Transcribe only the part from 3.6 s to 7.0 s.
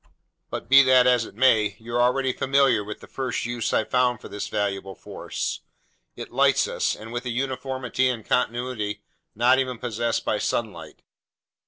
I've found for this valuable force. It lights us,